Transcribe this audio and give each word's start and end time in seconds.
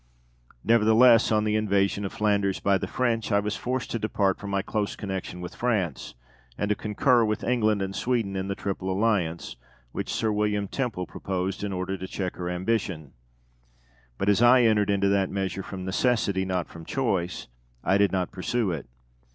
Nevertheless, 0.63 1.31
on 1.31 1.43
the 1.43 1.55
invasion 1.55 2.05
of 2.05 2.11
Flanders 2.11 2.59
by 2.59 2.79
the 2.79 2.87
French, 2.87 3.31
I 3.31 3.39
was 3.39 3.55
forced 3.55 3.91
to 3.91 3.99
depart 3.99 4.39
from 4.39 4.49
my 4.49 4.63
close 4.63 4.95
connection 4.95 5.41
with 5.41 5.53
France, 5.53 6.15
and 6.57 6.69
to 6.69 6.75
concur 6.75 7.23
with 7.23 7.43
England 7.43 7.83
and 7.83 7.95
Sweden 7.95 8.35
in 8.35 8.47
the 8.47 8.55
Triple 8.55 8.91
Alliance, 8.91 9.57
which 9.91 10.11
Sir 10.11 10.31
William 10.31 10.67
Temple 10.67 11.05
proposed, 11.05 11.63
in 11.63 11.71
order 11.71 11.99
to 11.99 12.07
check 12.07 12.37
her 12.37 12.49
ambition; 12.49 13.13
but 14.17 14.27
as 14.27 14.41
I 14.41 14.63
entered 14.63 14.89
into 14.89 15.09
that 15.09 15.29
measure 15.29 15.61
from 15.61 15.85
necessity, 15.85 16.45
not 16.45 16.67
from 16.67 16.83
choice, 16.83 17.47
I 17.83 17.99
did 17.99 18.11
not 18.11 18.31
pursue 18.31 18.71
it. 18.71 18.87